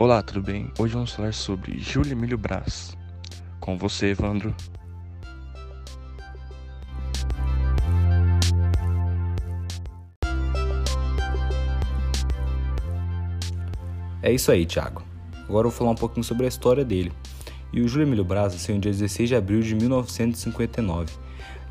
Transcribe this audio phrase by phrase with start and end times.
[0.00, 0.70] Olá, tudo bem?
[0.78, 2.96] Hoje vamos falar sobre Júlio Emílio Brás.
[3.58, 4.54] Com você, Evandro.
[14.22, 15.02] É isso aí, Thiago.
[15.48, 17.12] Agora eu vou falar um pouquinho sobre a história dele.
[17.72, 21.12] E o Júlio Emílio Braz nasceu no dia 16 de abril de 1959,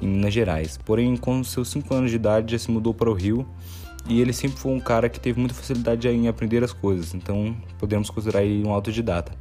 [0.01, 0.77] em Minas Gerais.
[0.77, 3.47] Porém, com seus 5 anos de idade, já se mudou para o Rio
[4.09, 7.55] e ele sempre foi um cara que teve muita facilidade em aprender as coisas, então
[7.77, 9.33] podemos considerar ele um autodidata.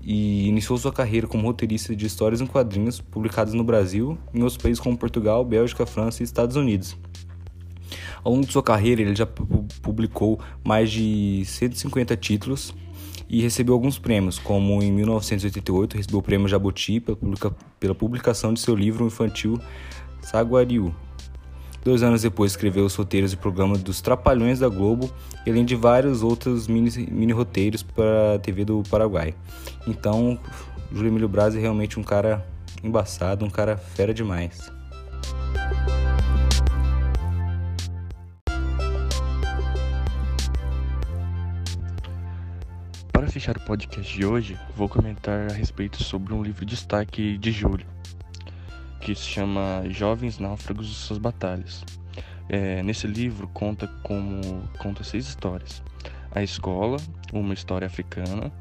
[0.00, 4.56] E iniciou sua carreira como roteirista de histórias em quadrinhos publicadas no Brasil, em outros
[4.56, 6.96] países como Portugal, Bélgica, França e Estados Unidos.
[8.22, 12.74] Ao longo de sua carreira, ele já publicou mais de 150 títulos
[13.28, 17.02] e recebeu alguns prêmios, como em 1988 recebeu o prêmio Jabuti
[17.78, 19.60] pela publicação de seu livro infantil
[20.22, 20.94] Saguariu,
[21.88, 25.10] Dois anos depois escreveu os roteiros e programa dos Trapalhões da Globo,
[25.46, 29.34] além de vários outros mini, mini roteiros para a TV do Paraguai.
[29.86, 30.38] Então,
[30.92, 32.46] Júlio Emílio Braz é realmente um cara
[32.84, 34.70] embaçado, um cara fera demais.
[43.10, 47.38] Para fechar o podcast de hoje, vou comentar a respeito sobre um livro de destaque
[47.38, 47.86] de Júlio
[49.00, 51.84] que se chama Jovens Náufragos e Suas Batalhas.
[52.48, 54.40] É, nesse livro conta como
[54.78, 55.82] conta seis histórias:
[56.30, 56.98] a escola,
[57.32, 58.52] uma história africana,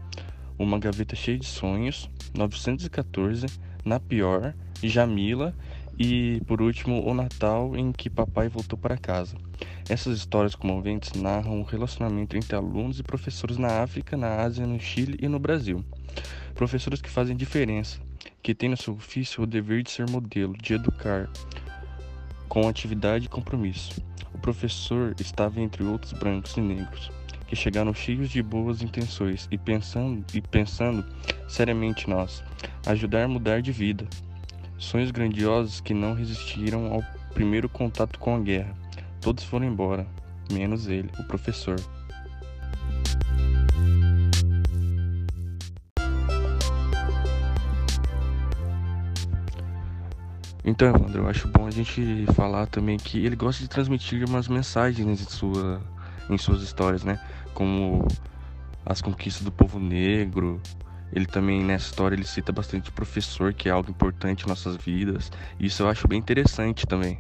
[0.60, 3.46] uma gaveta cheia de sonhos, 914,
[3.86, 5.56] na pior, Jamila
[6.00, 9.36] e por último o Natal em que papai voltou para casa.
[9.90, 14.80] Essas histórias comoventes narram o relacionamento entre alunos e professores na África, na Ásia, no
[14.80, 15.84] Chile e no Brasil.
[16.54, 18.00] Professores que fazem diferença,
[18.48, 21.30] que tem no seu ofício o dever de ser modelo, de educar,
[22.48, 24.02] com atividade e compromisso.
[24.34, 27.12] O professor estava entre outros brancos e negros,
[27.46, 31.06] que chegaram cheios de boas intenções e pensando, e pensando
[31.46, 32.42] seriamente nós,
[32.86, 34.08] ajudar a mudar de vida.
[34.78, 37.04] Sonhos grandiosos que não resistiram ao
[37.34, 38.74] primeiro contato com a guerra.
[39.20, 40.08] Todos foram embora,
[40.50, 41.76] menos ele, o professor.
[50.70, 54.50] Então, Evandro, eu acho bom a gente falar também que ele gosta de transmitir umas
[54.50, 55.82] mensagens em, sua,
[56.30, 57.18] em suas histórias, né?
[57.54, 58.06] Como
[58.86, 60.62] as conquistas do povo negro.
[61.14, 65.32] Ele também, nessa história, ele cita bastante professor, que é algo importante em nossas vidas.
[65.58, 67.18] Isso eu acho bem interessante também.